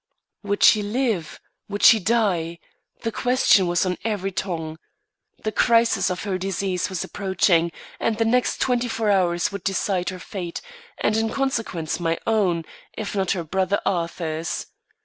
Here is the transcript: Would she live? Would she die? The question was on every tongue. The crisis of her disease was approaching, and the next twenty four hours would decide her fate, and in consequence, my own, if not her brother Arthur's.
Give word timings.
Would 0.41 0.63
she 0.63 0.81
live? 0.81 1.39
Would 1.69 1.83
she 1.83 1.99
die? 1.99 2.57
The 3.03 3.11
question 3.11 3.67
was 3.67 3.85
on 3.85 3.99
every 4.03 4.31
tongue. 4.31 4.79
The 5.43 5.51
crisis 5.51 6.09
of 6.09 6.23
her 6.23 6.39
disease 6.39 6.89
was 6.89 7.03
approaching, 7.03 7.71
and 7.99 8.17
the 8.17 8.25
next 8.25 8.59
twenty 8.59 8.87
four 8.87 9.11
hours 9.11 9.51
would 9.51 9.63
decide 9.63 10.09
her 10.09 10.17
fate, 10.17 10.59
and 10.97 11.15
in 11.15 11.29
consequence, 11.29 11.99
my 11.99 12.17
own, 12.25 12.65
if 12.97 13.13
not 13.15 13.33
her 13.33 13.43
brother 13.43 13.79
Arthur's. 13.85 14.65